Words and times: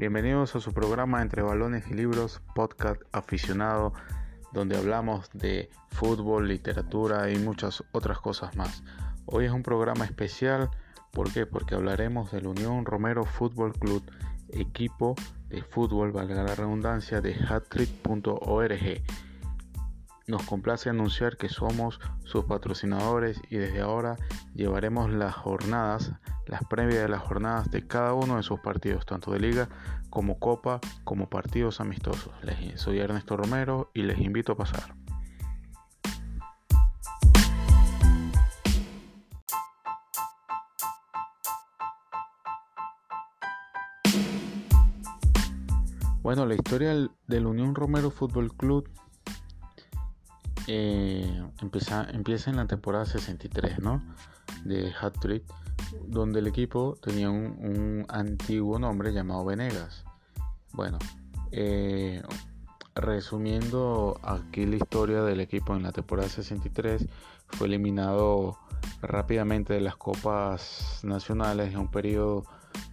Bienvenidos 0.00 0.56
a 0.56 0.60
su 0.60 0.72
programa 0.72 1.20
Entre 1.20 1.42
Balones 1.42 1.84
y 1.90 1.92
Libros, 1.92 2.40
podcast 2.54 3.02
aficionado, 3.12 3.92
donde 4.50 4.78
hablamos 4.78 5.28
de 5.34 5.68
fútbol, 5.90 6.48
literatura 6.48 7.30
y 7.30 7.36
muchas 7.36 7.84
otras 7.92 8.18
cosas 8.18 8.56
más. 8.56 8.82
Hoy 9.26 9.44
es 9.44 9.52
un 9.52 9.62
programa 9.62 10.06
especial, 10.06 10.70
¿por 11.12 11.30
qué? 11.30 11.44
Porque 11.44 11.74
hablaremos 11.74 12.32
del 12.32 12.46
Unión 12.46 12.86
Romero 12.86 13.26
Fútbol 13.26 13.74
Club, 13.74 14.02
equipo 14.48 15.16
de 15.50 15.60
fútbol, 15.60 16.12
valga 16.12 16.44
la 16.44 16.54
redundancia, 16.54 17.20
de 17.20 17.34
hattrick.org. 17.34 19.02
Nos 20.26 20.42
complace 20.44 20.88
anunciar 20.88 21.36
que 21.36 21.50
somos 21.50 22.00
sus 22.24 22.46
patrocinadores 22.46 23.38
y 23.50 23.58
desde 23.58 23.82
ahora 23.82 24.16
llevaremos 24.54 25.10
las 25.10 25.34
jornadas 25.34 26.12
las 26.46 26.64
previas 26.64 27.02
de 27.02 27.08
las 27.08 27.22
jornadas 27.22 27.70
de 27.70 27.86
cada 27.86 28.14
uno 28.14 28.36
de 28.36 28.42
sus 28.42 28.60
partidos, 28.60 29.06
tanto 29.06 29.32
de 29.32 29.40
liga 29.40 29.68
como 30.10 30.38
copa, 30.38 30.80
como 31.04 31.28
partidos 31.28 31.80
amistosos. 31.80 32.32
Les, 32.42 32.80
soy 32.80 32.98
Ernesto 32.98 33.36
Romero 33.36 33.90
y 33.94 34.02
les 34.02 34.18
invito 34.18 34.52
a 34.52 34.56
pasar. 34.56 34.94
Bueno, 46.22 46.46
la 46.46 46.54
historia 46.54 46.94
del 47.26 47.46
Unión 47.46 47.74
Romero 47.74 48.10
Fútbol 48.10 48.54
Club 48.54 48.88
eh, 50.66 51.42
empieza, 51.60 52.08
empieza 52.10 52.50
en 52.50 52.56
la 52.56 52.66
temporada 52.66 53.04
63, 53.04 53.80
¿no? 53.80 54.00
De 54.64 54.92
Hat 55.00 55.18
Trick 55.18 55.42
donde 56.06 56.40
el 56.40 56.46
equipo 56.46 56.96
tenía 57.00 57.30
un, 57.30 58.06
antiguo 58.08 58.78
nombre 58.78 59.12
llamado 59.12 59.44
Venegas. 59.44 60.04
Bueno, 60.72 60.98
eh, 61.52 62.22
resumiendo 62.94 64.18
aquí 64.22 64.66
la 64.66 64.76
historia 64.76 65.22
del 65.22 65.40
equipo 65.40 65.74
en 65.74 65.82
la 65.82 65.92
temporada 65.92 66.28
63, 66.28 67.06
fue 67.48 67.66
eliminado 67.66 68.58
rápidamente 69.02 69.74
de 69.74 69.80
las 69.80 69.96
copas 69.96 71.00
nacionales 71.02 71.72
en 71.72 71.80
un 71.80 71.90
periodo 71.90 72.44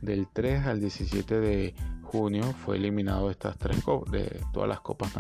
del 0.01 0.27
3 0.31 0.65
al 0.65 0.79
17 0.79 1.39
de 1.39 1.75
junio. 2.03 2.43
Fue 2.65 2.77
eliminado 2.77 3.27
de 3.27 3.33
estas 3.33 3.57
tres 3.57 3.83
copas, 3.83 4.11
de 4.11 4.41
todas 4.53 4.67
las 4.67 4.79
copas 4.81 5.13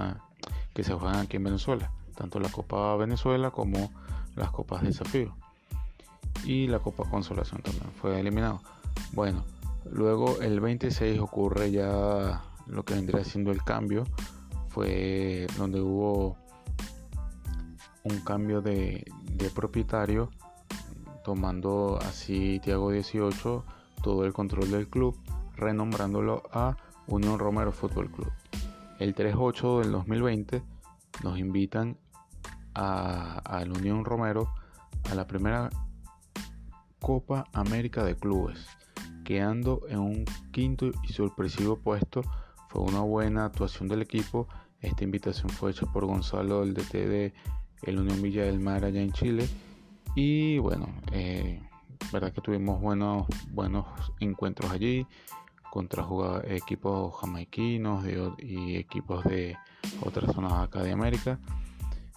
que 0.73 0.83
se 0.83 0.93
juegan 0.93 1.17
aquí 1.19 1.37
en 1.37 1.43
Venezuela, 1.43 1.91
tanto 2.15 2.39
la 2.39 2.49
Copa 2.49 2.95
Venezuela 2.97 3.51
como 3.51 3.91
las 4.35 4.51
copas 4.51 4.81
de 4.81 4.87
desafío 4.87 5.35
y 6.45 6.67
la 6.67 6.79
Copa 6.79 7.03
Consolación 7.09 7.61
también 7.61 7.91
fue 7.91 8.19
eliminado. 8.19 8.61
Bueno, 9.13 9.43
luego 9.91 10.41
el 10.41 10.59
26 10.59 11.19
ocurre 11.19 11.71
ya 11.71 12.41
lo 12.67 12.83
que 12.83 12.93
vendría 12.93 13.23
siendo 13.23 13.51
el 13.51 13.63
cambio, 13.63 14.03
fue 14.69 15.47
donde 15.57 15.81
hubo 15.81 16.37
un 18.03 18.19
cambio 18.21 18.61
de, 18.61 19.05
propietario, 19.53 20.29
tomando 21.23 21.99
así 22.01 22.59
Tiago 22.63 22.91
18 22.91 23.65
todo 24.01 24.25
el 24.25 24.33
control 24.33 24.71
del 24.71 24.87
club, 24.87 25.17
renombrándolo 25.55 26.43
a 26.51 26.77
Unión 27.07 27.39
Romero 27.39 27.71
Fútbol 27.71 28.11
Club. 28.11 28.31
El 28.99 29.15
3-8 29.15 29.81
del 29.81 29.91
2020 29.91 30.61
nos 31.23 31.39
invitan 31.39 31.97
a, 32.73 33.41
la 33.65 33.73
Unión 33.73 34.05
Romero 34.05 34.53
a 35.09 35.15
la 35.15 35.25
primera 35.27 35.69
Copa 36.99 37.45
América 37.53 38.03
de 38.03 38.15
Clubes, 38.15 38.67
quedando 39.23 39.81
en 39.89 39.99
un 39.99 40.25
quinto 40.51 40.91
y 41.03 41.13
sorpresivo 41.13 41.77
puesto. 41.77 42.21
Fue 42.69 42.81
una 42.81 43.01
buena 43.01 43.45
actuación 43.45 43.87
del 43.87 44.01
equipo. 44.01 44.47
Esta 44.81 45.03
invitación 45.03 45.49
fue 45.49 45.71
hecha 45.71 45.85
por 45.85 46.05
Gonzalo, 46.05 46.63
el 46.63 46.73
DT 46.73 46.93
de 46.93 47.33
el 47.83 47.99
Unión 47.99 48.21
Villa 48.21 48.43
del 48.43 48.59
Mar 48.59 48.83
allá 48.83 49.01
en 49.01 49.11
Chile. 49.11 49.47
Y 50.15 50.57
bueno, 50.57 50.87
eh, 51.11 51.61
verdad 52.11 52.33
que 52.33 52.41
tuvimos 52.41 52.81
buenos, 52.81 53.27
buenos 53.51 53.85
encuentros 54.19 54.71
allí 54.71 55.05
contra 55.71 56.05
equipos 56.45 57.13
jamaiquinos 57.19 58.05
y 58.39 58.75
equipos 58.75 59.23
de 59.25 59.55
otras 60.01 60.33
zonas 60.33 60.53
acá 60.53 60.81
de 60.81 60.91
América. 60.91 61.39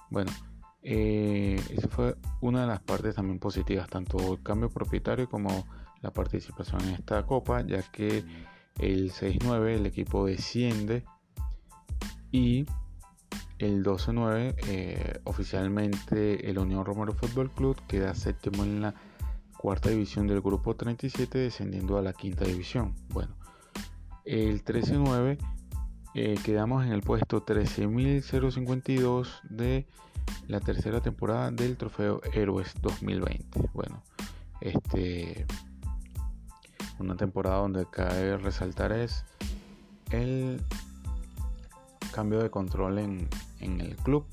Bueno, 0.08 0.32
eh, 0.82 1.60
esa 1.70 1.88
fue 1.88 2.16
una 2.40 2.62
de 2.62 2.66
las 2.66 2.80
partes 2.80 3.14
también 3.14 3.38
positivas, 3.38 3.88
tanto 3.88 4.34
el 4.34 4.42
cambio 4.42 4.70
propietario 4.70 5.28
como 5.28 5.66
la 6.00 6.10
participación 6.12 6.80
en 6.82 6.94
esta 6.94 7.24
copa, 7.26 7.60
ya 7.62 7.82
que 7.82 8.24
el 8.78 9.12
6-9 9.12 9.76
el 9.76 9.86
equipo 9.86 10.26
desciende 10.26 11.04
y 12.32 12.64
el 13.58 13.84
12-9 13.84 14.54
eh, 14.68 15.20
oficialmente 15.24 16.48
el 16.48 16.58
Unión 16.58 16.84
Romero 16.84 17.12
Fútbol 17.12 17.50
Club 17.50 17.76
queda 17.86 18.14
séptimo 18.14 18.64
en 18.64 18.80
la 18.80 18.94
cuarta 19.58 19.90
división 19.90 20.26
del 20.26 20.40
grupo 20.40 20.74
37 20.74 21.36
descendiendo 21.38 21.98
a 21.98 22.02
la 22.02 22.14
quinta 22.14 22.46
división. 22.46 22.94
Bueno, 23.10 23.36
el 24.24 24.64
13-9 24.64 25.36
eh, 26.14 26.38
quedamos 26.42 26.86
en 26.86 26.92
el 26.92 27.02
puesto 27.02 27.44
13.052 27.44 29.42
de 29.50 29.86
la 30.48 30.60
tercera 30.60 31.00
temporada 31.00 31.50
del 31.50 31.76
Trofeo 31.76 32.20
Héroes 32.32 32.74
2020. 32.80 33.70
Bueno, 33.72 34.02
este 34.60 35.46
una 36.98 37.16
temporada 37.16 37.58
donde 37.58 37.86
cabe 37.86 38.36
resaltar 38.36 38.92
es 38.92 39.24
el 40.10 40.62
cambio 42.12 42.40
de 42.40 42.50
control 42.50 42.98
en, 42.98 43.28
en 43.60 43.80
el 43.80 43.96
club 43.96 44.26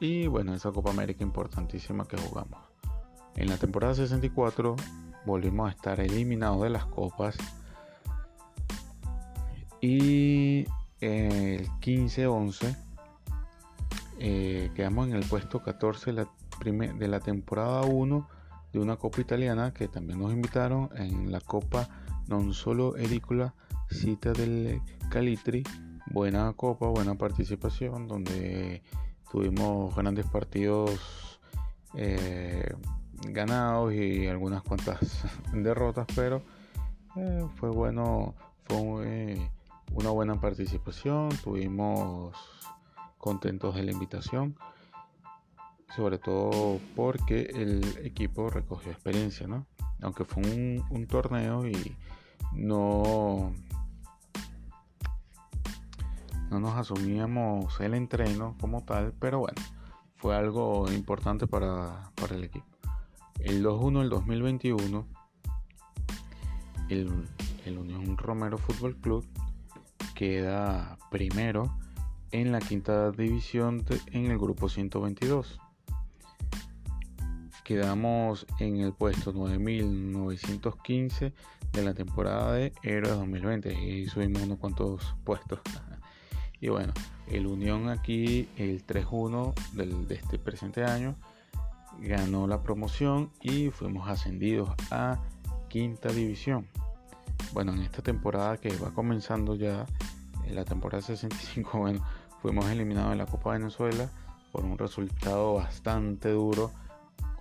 y 0.00 0.26
bueno, 0.26 0.54
esa 0.54 0.72
Copa 0.72 0.90
América 0.90 1.22
importantísima 1.22 2.06
que 2.06 2.16
jugamos. 2.16 2.60
En 3.36 3.48
la 3.48 3.56
temporada 3.56 3.94
64 3.94 4.76
volvimos 5.24 5.68
a 5.68 5.70
estar 5.72 6.00
eliminados 6.00 6.62
de 6.62 6.70
las 6.70 6.86
copas 6.86 7.36
y 9.80 10.66
el 11.00 11.68
15-11 11.80 12.76
eh, 14.18 14.70
quedamos 14.74 15.08
en 15.08 15.14
el 15.14 15.24
puesto 15.24 15.62
14 15.62 16.12
de 16.12 17.08
la 17.08 17.20
temporada 17.20 17.82
1 17.82 18.28
de 18.72 18.78
una 18.78 18.96
copa 18.96 19.20
italiana 19.20 19.72
que 19.72 19.88
también 19.88 20.18
nos 20.18 20.32
invitaron 20.32 20.90
en 20.96 21.30
la 21.30 21.40
copa 21.40 21.88
non 22.26 22.54
solo 22.54 22.96
edicola 22.96 23.54
cita 23.90 24.32
del 24.32 24.80
Calitri. 25.10 25.62
Buena 26.10 26.52
copa 26.56 26.88
buena 26.88 27.14
participación 27.14 28.08
donde 28.08 28.82
tuvimos 29.30 29.94
grandes 29.94 30.26
partidos 30.26 31.40
eh, 31.94 32.72
ganados 33.28 33.94
y 33.94 34.26
algunas 34.26 34.62
cuantas 34.62 35.24
derrotas 35.52 36.06
pero 36.14 36.42
eh, 37.16 37.46
fue 37.56 37.70
bueno 37.70 38.34
fue 38.64 39.50
una 39.92 40.10
buena 40.10 40.40
participación. 40.40 41.28
Tuvimos 41.42 42.34
contentos 43.24 43.74
de 43.74 43.82
la 43.82 43.90
invitación, 43.90 44.54
sobre 45.96 46.18
todo 46.18 46.78
porque 46.94 47.48
el 47.54 47.82
equipo 48.04 48.50
recogió 48.50 48.92
experiencia, 48.92 49.46
¿no? 49.46 49.64
Aunque 50.02 50.26
fue 50.26 50.42
un, 50.42 51.06
torneo 51.06 51.66
y 51.66 51.96
no, 52.52 53.54
no 56.50 56.60
nos 56.60 56.74
asumíamos 56.74 57.80
el 57.80 57.94
entreno 57.94 58.56
como 58.60 58.84
tal, 58.84 59.14
pero 59.18 59.38
bueno, 59.38 59.62
fue 60.16 60.36
algo 60.36 60.92
importante 60.92 61.46
para, 61.46 62.12
el 62.30 62.44
equipo. 62.44 62.66
El 63.38 63.64
2-1 63.64 64.00
del 64.00 64.10
2021, 64.10 65.06
el, 66.90 67.26
el 67.64 67.78
Unión 67.78 68.18
Romero 68.18 68.58
Fútbol 68.58 68.96
Club 68.96 69.24
queda 70.14 70.98
primero 71.10 71.74
en 72.34 72.50
la 72.50 72.58
quinta 72.58 73.12
división 73.12 73.84
en 74.10 74.26
el 74.26 74.38
grupo 74.38 74.68
122. 74.68 75.60
Quedamos 77.62 78.44
en 78.58 78.78
el 78.78 78.92
puesto 78.92 79.32
9915 79.32 81.32
de 81.72 81.84
la 81.84 81.94
temporada 81.94 82.54
de 82.54 82.72
Héroes 82.82 83.14
2020 83.18 83.80
y 83.80 84.08
subimos 84.08 84.42
unos 84.42 84.58
cuantos 84.58 85.14
puestos. 85.22 85.60
y 86.60 86.70
bueno, 86.70 86.92
el 87.28 87.46
Unión 87.46 87.88
aquí, 87.88 88.48
el 88.56 88.84
3-1 88.84 89.54
de 90.08 90.14
este 90.16 90.40
presente 90.40 90.82
año, 90.82 91.14
ganó 92.00 92.48
la 92.48 92.62
promoción 92.62 93.30
y 93.42 93.70
fuimos 93.70 94.08
ascendidos 94.08 94.70
a 94.90 95.20
quinta 95.68 96.08
división. 96.08 96.66
Bueno, 97.52 97.74
en 97.74 97.82
esta 97.82 98.02
temporada 98.02 98.56
que 98.56 98.76
va 98.78 98.92
comenzando 98.92 99.54
ya, 99.54 99.86
en 100.46 100.56
la 100.56 100.64
temporada 100.64 101.00
65, 101.00 101.78
bueno, 101.78 102.04
Fuimos 102.44 102.66
eliminados 102.66 103.10
en 103.12 103.16
la 103.16 103.24
Copa 103.24 103.52
Venezuela 103.52 104.06
por 104.52 104.66
un 104.66 104.76
resultado 104.76 105.54
bastante 105.54 106.28
duro, 106.28 106.70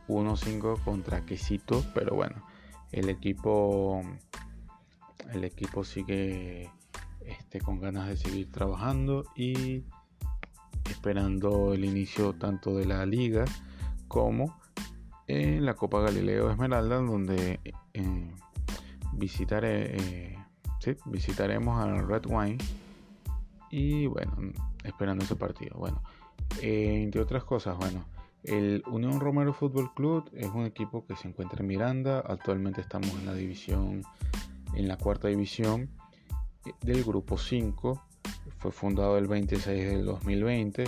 1-5 0.07 0.81
contra 0.81 1.25
Quesito, 1.25 1.83
pero 1.93 2.15
bueno, 2.15 2.41
el 2.93 3.09
equipo 3.09 4.01
el 5.33 5.43
equipo 5.43 5.83
sigue 5.83 6.71
este, 7.19 7.59
con 7.59 7.81
ganas 7.81 8.07
de 8.07 8.15
seguir 8.15 8.49
trabajando 8.49 9.25
y 9.35 9.83
esperando 10.89 11.73
el 11.73 11.83
inicio 11.83 12.31
tanto 12.31 12.73
de 12.73 12.85
la 12.85 13.05
liga 13.05 13.43
como 14.07 14.57
en 15.27 15.65
la 15.65 15.73
Copa 15.73 15.99
Galileo 15.99 16.49
Esmeralda 16.49 16.95
donde 17.01 17.59
eh, 17.93 18.31
visitaré, 19.11 19.97
eh, 19.97 20.37
visitaremos 21.07 21.83
al 21.83 22.07
Red 22.07 22.25
Wine 22.25 22.57
y 23.73 24.05
bueno, 24.05 24.37
esperando 24.83 25.25
ese 25.25 25.35
partido. 25.35 25.75
Bueno, 25.79 26.03
entre 26.61 27.19
otras 27.19 27.43
cosas, 27.43 27.75
bueno, 27.75 28.05
el 28.43 28.83
Unión 28.85 29.19
Romero 29.19 29.51
Fútbol 29.51 29.91
Club 29.95 30.29
es 30.33 30.47
un 30.49 30.65
equipo 30.65 31.07
que 31.07 31.15
se 31.15 31.27
encuentra 31.27 31.61
en 31.61 31.67
Miranda. 31.67 32.19
Actualmente 32.19 32.81
estamos 32.81 33.09
en 33.09 33.25
la 33.25 33.33
división, 33.33 34.03
en 34.75 34.87
la 34.87 34.97
cuarta 34.97 35.27
división 35.27 35.89
del 36.81 37.03
grupo 37.03 37.39
5. 37.39 37.99
Fue 38.59 38.71
fundado 38.71 39.17
el 39.17 39.27
26 39.27 39.89
del 39.89 40.05
2020 40.05 40.83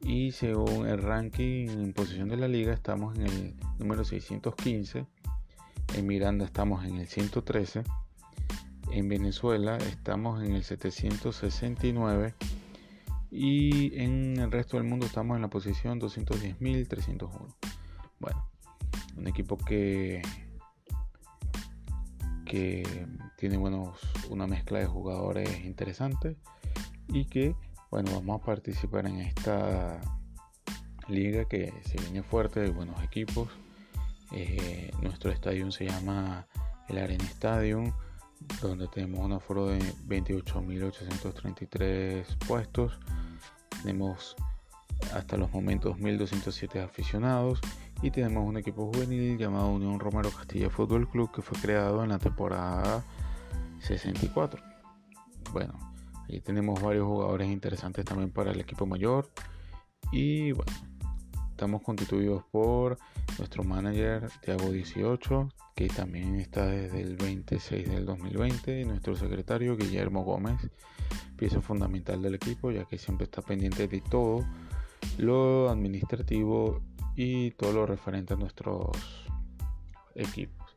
y 0.00 0.32
según 0.32 0.86
el 0.86 1.02
ranking 1.02 1.68
en 1.68 1.92
posición 1.92 2.30
de 2.30 2.38
la 2.38 2.48
liga 2.48 2.72
estamos 2.72 3.18
en 3.18 3.26
el 3.26 3.54
número 3.78 4.02
615. 4.02 5.04
En 5.94 6.06
Miranda 6.06 6.46
estamos 6.46 6.86
en 6.86 6.96
el 6.96 7.06
113. 7.06 7.84
En 8.94 9.08
Venezuela 9.08 9.76
estamos 9.78 10.40
en 10.44 10.52
el 10.52 10.62
769 10.62 12.32
y 13.32 14.00
en 14.00 14.38
el 14.38 14.52
resto 14.52 14.76
del 14.76 14.86
mundo 14.86 15.04
estamos 15.04 15.34
en 15.34 15.42
la 15.42 15.50
posición 15.50 16.00
210.301. 16.00 17.28
Bueno, 18.20 18.48
un 19.16 19.26
equipo 19.26 19.56
que, 19.56 20.22
que 22.46 23.08
tiene 23.36 23.56
buenos, 23.56 23.98
una 24.30 24.46
mezcla 24.46 24.78
de 24.78 24.86
jugadores 24.86 25.64
interesantes 25.64 26.36
y 27.08 27.24
que 27.24 27.56
bueno, 27.90 28.12
vamos 28.12 28.42
a 28.42 28.44
participar 28.44 29.06
en 29.06 29.22
esta 29.22 30.00
liga 31.08 31.46
que 31.46 31.74
se 31.84 32.00
viene 32.00 32.22
fuerte 32.22 32.60
de 32.60 32.70
buenos 32.70 33.02
equipos. 33.02 33.48
Eh, 34.30 34.92
nuestro 35.02 35.32
estadio 35.32 35.68
se 35.72 35.86
llama 35.86 36.46
el 36.88 36.98
Arena 36.98 37.24
Stadium, 37.24 37.92
donde 38.60 38.88
tenemos 38.88 39.20
un 39.20 39.32
aforo 39.32 39.66
de 39.66 39.78
28.833 40.06 42.36
puestos 42.46 42.98
tenemos 43.82 44.36
hasta 45.12 45.36
los 45.36 45.52
momentos 45.52 45.98
1207 45.98 46.80
aficionados 46.80 47.60
y 48.02 48.10
tenemos 48.10 48.48
un 48.48 48.56
equipo 48.56 48.86
juvenil 48.86 49.38
llamado 49.38 49.70
Unión 49.70 50.00
Romero 50.00 50.30
Castilla 50.30 50.70
Fútbol 50.70 51.08
Club 51.08 51.30
que 51.32 51.42
fue 51.42 51.58
creado 51.60 52.02
en 52.02 52.10
la 52.10 52.18
temporada 52.18 53.04
64. 53.80 54.62
Bueno, 55.52 55.74
ahí 56.28 56.40
tenemos 56.40 56.80
varios 56.80 57.06
jugadores 57.06 57.48
interesantes 57.48 58.04
también 58.04 58.30
para 58.30 58.52
el 58.52 58.60
equipo 58.60 58.86
mayor 58.86 59.30
y 60.12 60.52
bueno, 60.52 60.72
estamos 61.64 61.80
constituidos 61.80 62.44
por 62.52 62.98
nuestro 63.38 63.64
manager 63.64 64.28
Tiago 64.42 64.70
18 64.70 65.48
que 65.74 65.88
también 65.88 66.34
está 66.34 66.66
desde 66.66 67.00
el 67.00 67.16
26 67.16 67.88
del 67.88 68.04
2020 68.04 68.82
y 68.82 68.84
nuestro 68.84 69.16
secretario 69.16 69.74
Guillermo 69.74 70.24
Gómez 70.24 70.60
pieza 71.38 71.62
fundamental 71.62 72.20
del 72.20 72.34
equipo, 72.34 72.70
ya 72.70 72.84
que 72.84 72.98
siempre 72.98 73.24
está 73.24 73.40
pendiente 73.40 73.88
de 73.88 74.02
todo 74.02 74.44
lo 75.16 75.70
administrativo 75.70 76.82
y 77.16 77.52
todo 77.52 77.72
lo 77.72 77.86
referente 77.86 78.34
a 78.34 78.36
nuestros 78.36 78.90
equipos. 80.14 80.76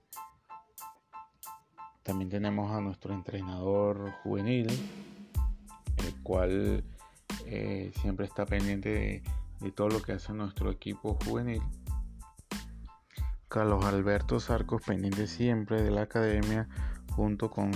También 2.02 2.30
tenemos 2.30 2.72
a 2.72 2.80
nuestro 2.80 3.14
entrenador 3.14 4.10
juvenil, 4.24 4.68
el 5.98 6.24
cual 6.24 6.82
eh, 7.46 7.92
siempre 8.00 8.26
está 8.26 8.46
pendiente 8.46 8.90
de, 8.90 9.24
de 9.60 9.72
todo 9.72 9.90
lo 9.90 10.02
que 10.02 10.14
hace 10.14 10.34
nuestro 10.34 10.72
equipo 10.72 11.18
juvenil. 11.26 11.62
Carlos 13.48 13.86
Alberto 13.86 14.40
Sarcos 14.40 14.82
pendiente 14.82 15.28
siempre 15.28 15.82
de 15.82 15.92
la 15.92 16.02
academia 16.02 16.68
junto 17.16 17.50
con 17.50 17.72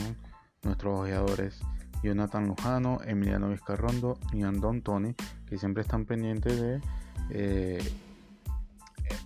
nuestros 0.63 0.99
ojeadores 0.99 1.61
Jonathan 2.03 2.47
Lujano, 2.47 2.99
Emiliano 3.05 3.49
Vizcarrondo 3.49 4.17
y 4.33 4.43
Andón 4.43 4.81
Tony, 4.81 5.13
que 5.45 5.57
siempre 5.57 5.83
están 5.83 6.05
pendientes 6.05 6.59
de 6.59 6.81
eh, 7.29 7.93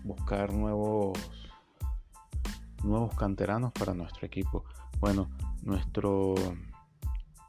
buscar 0.03 0.51
nuevos, 0.53 1.17
nuevos 2.83 3.15
canteranos 3.15 3.71
para 3.71 3.93
nuestro 3.93 4.27
equipo. 4.27 4.65
Bueno, 4.99 5.29
nuestro 5.63 6.35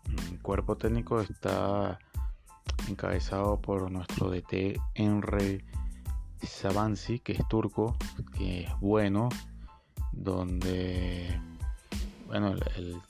mm, 0.08 0.36
cuerpo 0.42 0.76
técnico 0.76 1.20
está 1.20 1.98
encabezado 2.88 3.60
por 3.60 3.90
nuestro 3.90 4.30
DT 4.30 4.78
Enre 4.94 5.64
Sabansi, 6.42 7.18
que 7.18 7.32
es 7.32 7.48
turco, 7.48 7.96
que 8.36 8.64
es 8.64 8.70
bueno, 8.80 9.28
donde 10.12 11.38
bueno, 12.26 12.54
el, 12.76 13.00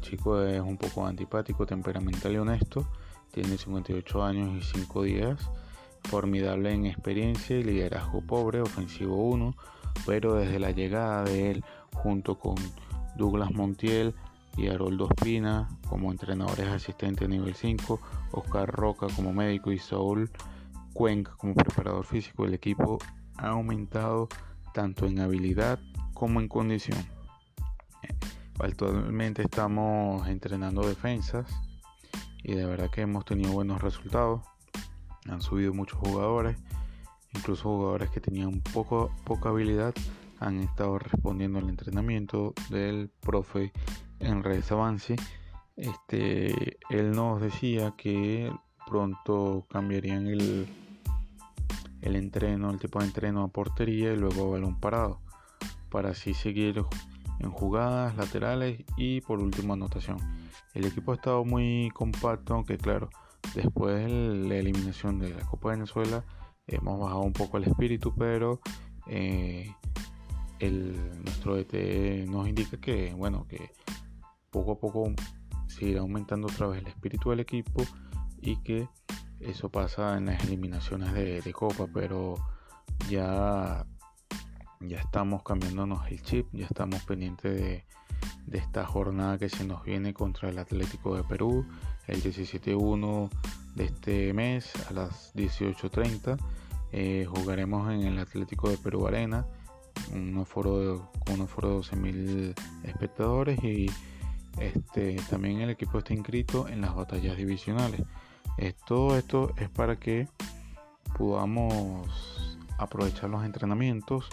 chico 0.00 0.42
es 0.42 0.60
un 0.60 0.76
poco 0.76 1.06
antipático, 1.06 1.66
temperamental 1.66 2.32
y 2.32 2.38
honesto. 2.38 2.86
Tiene 3.32 3.58
58 3.58 4.22
años 4.22 4.56
y 4.56 4.78
5 4.78 5.02
días. 5.02 5.50
Formidable 6.04 6.72
en 6.72 6.86
experiencia 6.86 7.58
y 7.58 7.64
liderazgo 7.64 8.22
pobre, 8.22 8.60
ofensivo 8.60 9.16
1. 9.28 9.54
Pero 10.06 10.34
desde 10.34 10.58
la 10.58 10.70
llegada 10.70 11.24
de 11.24 11.50
él, 11.50 11.64
junto 11.92 12.38
con 12.38 12.54
Douglas 13.16 13.50
Montiel 13.50 14.14
y 14.56 14.68
Haroldo 14.68 15.08
Espina 15.08 15.68
como 15.88 16.10
entrenadores 16.10 16.66
asistentes 16.68 17.28
nivel 17.28 17.54
5, 17.54 18.00
Oscar 18.32 18.68
Roca 18.70 19.06
como 19.14 19.32
médico 19.32 19.70
y 19.70 19.78
Saúl 19.78 20.30
Cuenca 20.92 21.34
como 21.36 21.54
preparador 21.54 22.06
físico, 22.06 22.46
el 22.46 22.54
equipo 22.54 22.98
ha 23.36 23.48
aumentado 23.48 24.28
tanto 24.72 25.06
en 25.06 25.20
habilidad 25.20 25.78
como 26.14 26.40
en 26.40 26.48
condición. 26.48 26.98
Actualmente 28.58 29.42
estamos 29.42 30.26
entrenando 30.28 30.86
defensas 30.88 31.46
y 32.42 32.54
de 32.54 32.64
verdad 32.64 32.88
que 32.90 33.02
hemos 33.02 33.26
tenido 33.26 33.52
buenos 33.52 33.82
resultados. 33.82 34.40
Han 35.28 35.42
subido 35.42 35.74
muchos 35.74 35.98
jugadores, 35.98 36.56
incluso 37.34 37.64
jugadores 37.64 38.08
que 38.08 38.20
tenían 38.20 38.62
poco, 38.72 39.10
poca 39.24 39.50
habilidad 39.50 39.94
han 40.40 40.60
estado 40.60 40.98
respondiendo 40.98 41.58
al 41.58 41.68
entrenamiento 41.68 42.54
del 42.70 43.10
profe 43.20 43.72
Enrique 44.20 44.62
Avanci. 44.70 45.16
Este, 45.76 46.78
él 46.88 47.12
nos 47.12 47.40
decía 47.40 47.94
que 47.96 48.50
pronto 48.86 49.66
cambiarían 49.68 50.26
el, 50.26 50.66
el 52.00 52.16
entreno, 52.16 52.70
el 52.70 52.78
tipo 52.78 53.00
de 53.00 53.06
entreno 53.06 53.42
a 53.42 53.48
portería 53.48 54.12
y 54.12 54.16
luego 54.16 54.46
a 54.46 54.50
balón 54.52 54.80
parado 54.80 55.20
para 55.90 56.10
así 56.10 56.34
seguir 56.34 56.82
en 57.40 57.50
jugadas 57.50 58.16
laterales 58.16 58.84
y 58.96 59.20
por 59.20 59.40
último 59.40 59.74
anotación. 59.74 60.18
El 60.74 60.86
equipo 60.86 61.12
ha 61.12 61.16
estado 61.16 61.44
muy 61.44 61.90
compacto, 61.94 62.54
aunque 62.54 62.78
claro, 62.78 63.10
después 63.54 63.96
de 63.96 64.08
la 64.48 64.56
eliminación 64.56 65.18
de 65.18 65.30
la 65.30 65.44
Copa 65.46 65.70
de 65.70 65.76
Venezuela 65.76 66.24
hemos 66.66 66.98
bajado 66.98 67.20
un 67.20 67.32
poco 67.32 67.58
el 67.58 67.64
espíritu, 67.64 68.14
pero 68.14 68.60
eh, 69.06 69.72
el, 70.58 70.96
nuestro 71.24 71.56
DT 71.56 72.26
nos 72.28 72.48
indica 72.48 72.78
que 72.78 73.12
bueno 73.14 73.46
que 73.48 73.70
poco 74.50 74.72
a 74.72 74.78
poco 74.78 75.12
seguirá 75.66 76.00
aumentando 76.00 76.48
otra 76.48 76.68
vez 76.68 76.80
el 76.80 76.88
espíritu 76.88 77.30
del 77.30 77.40
equipo 77.40 77.82
y 78.40 78.56
que 78.62 78.88
eso 79.40 79.68
pasa 79.70 80.16
en 80.16 80.26
las 80.26 80.42
eliminaciones 80.44 81.12
de, 81.12 81.40
de 81.42 81.52
Copa, 81.52 81.86
pero 81.92 82.36
ya 83.08 83.86
ya 84.80 84.98
estamos 84.98 85.42
cambiándonos 85.42 86.06
el 86.10 86.22
chip, 86.22 86.46
ya 86.52 86.66
estamos 86.66 87.02
pendientes 87.04 87.60
de, 87.60 87.84
esta 88.52 88.86
jornada 88.86 89.38
que 89.38 89.48
se 89.48 89.64
nos 89.64 89.82
viene 89.84 90.14
contra 90.14 90.48
el 90.48 90.58
Atlético 90.58 91.16
de 91.16 91.24
Perú 91.24 91.66
el 92.06 92.22
17-1 92.22 93.28
de 93.74 93.84
este 93.84 94.32
mes 94.32 94.72
a 94.88 94.92
las 94.92 95.34
18.30. 95.34 96.38
Eh, 96.92 97.26
jugaremos 97.28 97.92
en 97.92 98.02
el 98.02 98.18
Atlético 98.18 98.70
de 98.70 98.78
Perú 98.78 99.06
Arena 99.06 99.46
un 100.12 100.38
aforo 100.38 101.10
con 101.26 101.36
un 101.36 101.42
aforo 101.42 101.70
de 101.70 101.76
12.000 101.78 102.54
espectadores 102.84 103.62
y 103.64 103.90
este, 104.58 105.16
también 105.28 105.60
el 105.60 105.70
equipo 105.70 105.98
está 105.98 106.14
inscrito 106.14 106.68
en 106.68 106.80
las 106.80 106.94
batallas 106.94 107.36
divisionales. 107.36 108.02
Todo 108.86 109.18
esto 109.18 109.52
es 109.56 109.68
para 109.68 109.96
que 109.96 110.28
podamos 111.16 112.56
aprovechar 112.78 113.30
los 113.30 113.44
entrenamientos 113.44 114.28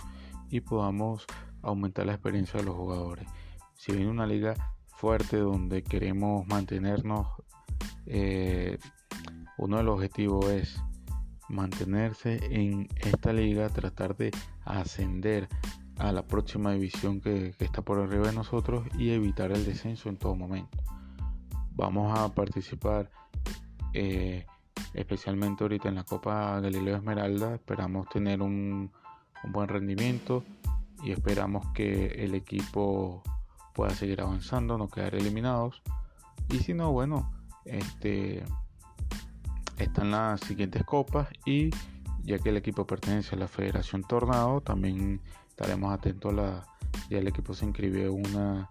y 0.49 0.61
podamos 0.61 1.25
aumentar 1.61 2.05
la 2.05 2.13
experiencia 2.13 2.59
de 2.59 2.65
los 2.65 2.75
jugadores. 2.75 3.27
Si 3.75 3.91
viene 3.91 4.09
una 4.09 4.27
liga 4.27 4.53
fuerte 4.97 5.37
donde 5.37 5.83
queremos 5.83 6.45
mantenernos, 6.47 7.27
eh, 8.05 8.77
uno 9.57 9.77
de 9.77 9.83
los 9.83 9.95
objetivos 9.95 10.45
es 10.51 10.81
mantenerse 11.49 12.39
en 12.51 12.87
esta 12.97 13.33
liga, 13.33 13.69
tratar 13.69 14.15
de 14.15 14.31
ascender 14.65 15.47
a 15.97 16.11
la 16.11 16.25
próxima 16.25 16.71
división 16.71 17.21
que, 17.21 17.55
está 17.59 17.81
por 17.81 17.99
arriba 17.99 18.27
de 18.27 18.33
nosotros 18.33 18.85
y 18.97 19.11
evitar 19.11 19.51
el 19.51 19.65
descenso 19.65 20.09
en 20.09 20.17
todo 20.17 20.35
momento. 20.35 20.77
vamos 21.75 22.17
a 22.17 22.33
participar 22.33 23.09
eh, 23.93 24.45
especialmente 24.93 25.63
ahorita 25.63 25.89
en 25.89 25.95
la 25.95 26.03
Copa 26.03 26.59
Galileo 26.59 26.97
Esmeralda. 26.97 27.55
Esperamos 27.55 28.07
tener 28.09 28.41
un, 28.41 28.91
un 29.43 29.51
buen 29.51 29.67
rendimiento 29.67 30.43
y 31.03 31.11
esperamos 31.11 31.67
que 31.73 32.07
el 32.23 32.35
equipo 32.35 33.21
pueda 33.73 33.91
seguir 33.91 34.21
avanzando, 34.21 34.77
no 34.77 34.87
quedar 34.87 35.15
eliminados. 35.15 35.81
Y 36.49 36.59
si 36.59 36.73
no, 36.73 36.91
bueno, 36.91 37.31
este 37.65 38.43
están 39.77 40.11
las 40.11 40.41
siguientes 40.41 40.83
copas 40.83 41.27
y 41.45 41.71
ya 42.23 42.37
que 42.39 42.49
el 42.49 42.57
equipo 42.57 42.85
pertenece 42.85 43.35
a 43.35 43.39
la 43.39 43.47
Federación 43.47 44.03
Tornado, 44.03 44.61
también 44.61 45.21
estaremos 45.53 45.93
atentos 45.93 46.33
a 46.33 46.35
la 46.35 46.67
ya 47.09 47.19
el 47.19 47.27
equipo 47.27 47.53
se 47.53 47.65
inscribió 47.65 48.07
en 48.07 48.35
un 48.35 48.67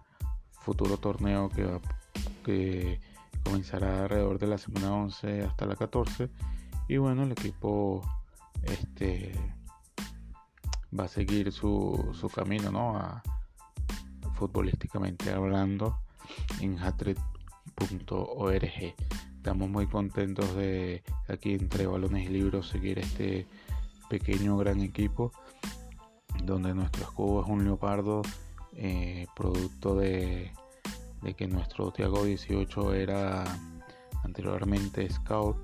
futuro 0.51 0.97
torneo 0.97 1.49
que, 1.49 1.79
que 2.43 2.99
comenzará 3.43 4.03
alrededor 4.03 4.39
de 4.39 4.47
la 4.47 4.57
semana 4.57 4.93
11 4.93 5.43
hasta 5.43 5.65
la 5.65 5.75
14 5.75 6.29
y 6.87 6.97
bueno, 6.97 7.23
el 7.23 7.31
equipo 7.31 8.01
este 8.63 9.31
va 10.97 11.05
a 11.05 11.07
seguir 11.07 11.51
su, 11.51 12.11
su 12.13 12.29
camino, 12.29 12.71
¿no? 12.71 12.97
A, 12.97 13.23
futbolísticamente 14.35 15.31
hablando 15.31 15.99
en 16.59 16.77
hatred.org. 16.77 18.61
Estamos 19.37 19.69
muy 19.69 19.87
contentos 19.87 20.55
de 20.55 21.03
aquí 21.27 21.53
entre 21.53 21.87
balones 21.87 22.29
y 22.29 22.29
libros 22.29 22.67
seguir 22.67 22.99
este 22.99 23.47
pequeño 24.09 24.57
gran 24.57 24.81
equipo 24.81 25.31
donde 26.45 26.73
nuestro 26.73 27.03
escudo 27.03 27.41
es 27.41 27.47
un 27.47 27.63
leopardo 27.63 28.21
eh, 28.75 29.27
producto 29.35 29.95
de, 29.95 30.51
que 31.37 31.47
nuestro 31.47 31.91
Tiago 31.91 32.23
18 32.23 32.93
era 32.93 33.43
anteriormente 34.23 35.09
scout 35.09 35.57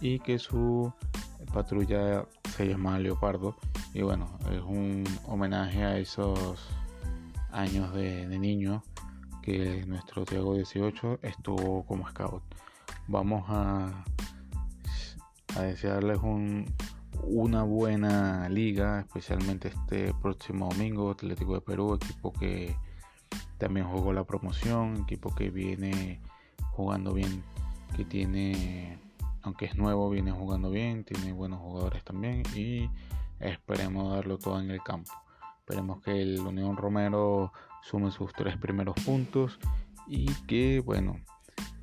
y 0.00 0.18
que 0.18 0.38
su 0.38 0.92
patrulla 1.52 2.26
se 2.56 2.68
llama 2.68 2.98
leopardo 2.98 3.56
y 3.94 4.02
bueno 4.02 4.38
es 4.52 4.60
un 4.62 5.04
homenaje 5.26 5.82
a 5.84 5.98
esos 5.98 6.68
años 7.50 7.94
de, 7.94 8.26
niño 8.38 8.82
que 9.42 9.84
nuestro 9.86 10.24
Tiago 10.24 10.54
18 10.54 11.20
estuvo 11.22 11.84
como 11.86 12.06
scout. 12.08 12.42
Vamos 13.08 13.44
a, 13.48 14.04
a 15.56 15.62
desearles 15.62 16.18
un, 16.18 16.66
una 17.24 17.62
buena 17.62 18.48
liga, 18.48 19.00
especialmente 19.00 19.68
este 19.68 20.14
próximo 20.14 20.68
domingo, 20.68 21.10
Atlético 21.10 21.54
de 21.54 21.60
Perú, 21.60 21.94
equipo 21.94 22.32
que 22.32 22.76
también 23.58 23.86
jugó 23.86 24.12
la 24.12 24.24
promoción, 24.24 24.98
equipo 25.02 25.34
que 25.34 25.50
viene 25.50 26.20
jugando 26.72 27.12
bien, 27.12 27.42
que 27.96 28.04
tiene, 28.04 28.98
aunque 29.42 29.66
es 29.66 29.76
nuevo, 29.76 30.10
viene 30.10 30.32
jugando 30.32 30.70
bien, 30.70 31.04
tiene 31.04 31.32
buenos 31.32 31.60
jugadores 31.60 32.02
también 32.04 32.42
y 32.54 32.88
esperemos 33.38 34.12
darlo 34.12 34.38
todo 34.38 34.60
en 34.60 34.70
el 34.70 34.82
campo. 34.82 35.12
Esperemos 35.60 36.02
que 36.02 36.20
el 36.22 36.40
Unión 36.40 36.76
Romero 36.76 37.52
sume 37.82 38.10
sus 38.10 38.32
tres 38.32 38.56
primeros 38.56 38.96
puntos 39.04 39.58
y 40.08 40.26
que, 40.46 40.80
bueno, 40.80 41.20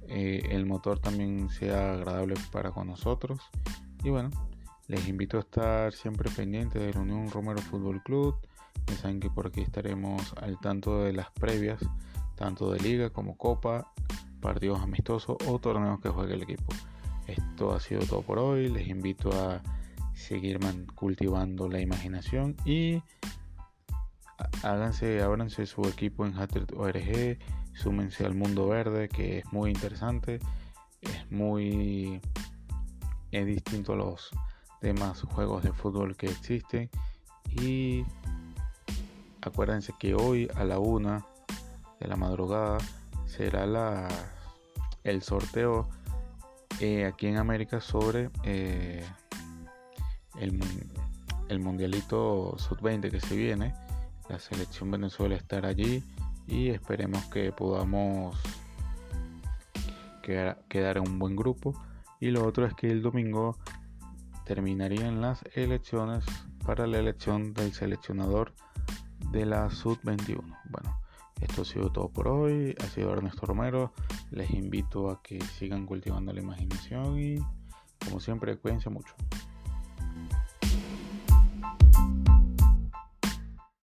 eh, 0.10 0.42
el 0.52 0.66
motor 0.66 1.00
también 1.00 1.50
sea 1.50 1.94
agradable 1.94 2.36
para 2.52 2.72
con 2.72 2.88
nosotros. 2.88 3.40
Y 4.04 4.10
bueno, 4.10 4.30
les 4.88 5.08
invito 5.08 5.38
a 5.38 5.42
estar 5.42 5.94
siempre 5.94 6.32
pendientes 6.32 6.82
del 6.82 6.98
Unión 6.98 7.30
Romero 7.30 7.62
Fútbol 7.62 8.02
Club. 8.04 8.36
Ya 8.88 8.96
saben 8.96 9.20
que 9.20 9.30
por 9.30 9.48
aquí 9.48 9.62
estaremos 9.62 10.34
al 10.42 10.60
tanto 10.60 11.04
de 11.04 11.12
las 11.12 11.30
previas, 11.32 11.82
tanto 12.36 12.72
de 12.72 12.80
liga 12.80 13.10
como 13.10 13.38
copa, 13.38 13.92
partidos 14.40 14.80
amistosos 14.82 15.38
o 15.46 15.60
torneos 15.60 16.00
que 16.00 16.10
juegue 16.10 16.36
el 16.36 16.44
equipo. 16.44 16.74
Esto 17.28 17.74
ha 17.74 17.82
sido 17.82 18.02
todo 18.02 18.22
por 18.22 18.40
hoy. 18.40 18.70
Les 18.70 18.88
invito 18.88 19.30
a 19.32 19.62
seguir 20.14 20.60
cultivando 20.96 21.68
la 21.68 21.82
imaginación 21.82 22.56
y 22.66 23.02
háganse, 24.64 25.22
ábranse 25.22 25.66
su 25.66 25.82
equipo 25.82 26.26
en 26.26 26.34
Hatter.org, 26.34 27.38
súmense 27.74 28.26
al 28.26 28.36
mundo 28.36 28.68
verde 28.68 29.10
que 29.10 29.40
es 29.40 29.52
muy 29.52 29.72
interesante, 29.72 30.40
es 31.02 31.32
muy 31.32 32.22
es 33.32 33.46
distinto 33.46 33.94
a 33.94 33.98
los 33.98 34.32
demás 34.88 35.22
juegos 35.22 35.64
de 35.64 35.72
fútbol 35.74 36.16
que 36.16 36.28
existen 36.28 36.90
y 37.62 38.06
acuérdense 39.42 39.94
que 40.00 40.16
hoy 40.16 40.50
a 40.56 40.64
la 40.64 40.80
una 40.80 41.26
de 42.00 42.08
la 42.08 42.16
madrugada 42.16 42.78
será 43.26 44.08
el 45.04 45.22
sorteo 45.22 45.90
eh, 46.80 47.06
aquí 47.06 47.28
en 47.28 47.38
América 47.38 47.82
sobre 47.82 48.30
eh, 48.44 49.06
el, 50.40 50.60
el 51.50 51.60
mundialito 51.60 52.56
sub-20 52.58 53.12
que 53.12 53.20
se 53.20 53.36
viene 53.36 53.74
la 54.30 54.40
selección 54.40 54.92
Venezuela 54.92 55.36
estará 55.36 55.70
allí 55.70 56.04
y 56.48 56.70
esperemos 56.70 57.26
que 57.26 57.52
podamos 57.52 58.38
quedar, 60.22 60.62
quedar 60.68 60.98
en 60.98 61.08
un 61.08 61.20
buen 61.20 61.36
grupo. 61.36 61.74
Y 62.20 62.32
lo 62.32 62.46
otro 62.46 62.66
es 62.66 62.74
que 62.74 62.90
el 62.90 63.02
domingo 63.02 63.58
terminarían 64.48 65.20
las 65.20 65.44
elecciones 65.56 66.24
para 66.66 66.88
la 66.88 67.00
elección 67.00 67.54
del 67.54 67.74
seleccionador 67.74 68.54
de 69.32 69.46
la 69.46 69.70
Sub-21. 69.70 70.42
Bueno, 70.70 71.02
esto 71.42 71.64
ha 71.64 71.66
sido 71.66 71.92
todo 71.92 72.08
por 72.08 72.30
hoy. 72.30 72.74
Ha 72.80 72.86
sido 72.86 73.12
Ernesto 73.12 73.46
Romero. 73.46 73.92
Les 74.32 74.50
invito 74.52 75.10
a 75.10 75.22
que 75.22 75.42
sigan 75.42 75.86
cultivando 75.86 76.32
la 76.32 76.40
imaginación 76.40 77.20
y 77.20 77.36
como 78.06 78.22
siempre 78.22 78.58
cuídense 78.58 78.90
mucho. 78.90 79.14